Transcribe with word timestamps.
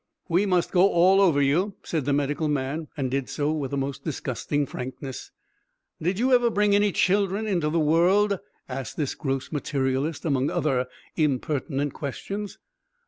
"We 0.27 0.47
must 0.47 0.71
go 0.71 0.89
all 0.91 1.21
over 1.21 1.43
you," 1.43 1.75
said 1.83 2.05
the 2.05 2.11
medical 2.11 2.47
man, 2.47 2.87
and 2.97 3.11
did 3.11 3.29
so 3.29 3.51
with 3.51 3.69
the 3.69 3.77
most 3.77 4.03
disgusting 4.03 4.65
frankness. 4.65 5.29
"Did 6.01 6.17
you 6.17 6.33
ever 6.33 6.49
bring 6.49 6.73
any 6.73 6.91
children 6.91 7.45
into 7.45 7.69
the 7.69 7.79
world?" 7.79 8.39
asked 8.67 8.97
this 8.97 9.13
gross 9.13 9.51
materialist 9.51 10.25
among 10.25 10.49
other 10.49 10.87
impertinent 11.17 11.93
questions. 11.93 12.57